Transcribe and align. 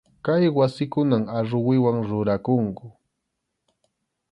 Kay 0.25 0.43
wasikunan 0.57 1.23
aruwiwan 1.37 1.97
rurakunku. 2.09 2.85